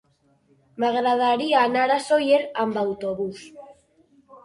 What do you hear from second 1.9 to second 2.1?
a